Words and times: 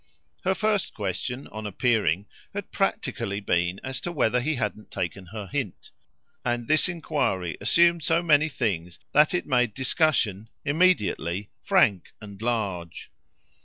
Her 0.43 0.55
first 0.55 0.95
question, 0.95 1.45
on 1.49 1.67
appearing, 1.67 2.25
had 2.55 2.71
practically 2.71 3.39
been 3.39 3.79
as 3.83 4.01
to 4.01 4.11
whether 4.11 4.41
he 4.41 4.55
hadn't 4.55 4.89
taken 4.89 5.27
her 5.27 5.45
hint, 5.45 5.91
and 6.43 6.67
this 6.67 6.89
enquiry 6.89 7.55
assumed 7.61 8.01
so 8.03 8.23
many 8.23 8.49
things 8.49 8.97
that 9.13 9.35
it 9.35 9.45
immediately 9.45 9.57
made 9.67 9.73
discussion 9.75 10.49
frank 11.61 12.13
and 12.19 12.41
large. 12.41 13.11